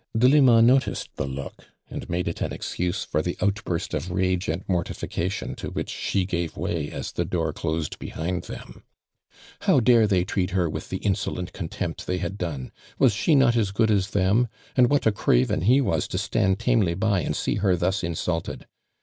[0.17, 4.67] Delima noticed the look and made it an excuse for the outburst of rage and
[4.67, 8.83] mortification to which she gave way as the door closed behind them.
[9.59, 13.55] How dare they treat her with the insolent contempt they had done?— Was she not
[13.55, 17.35] as good as them?— And what a craven he was to stand tamely by and
[17.35, 18.65] see her thus insulted.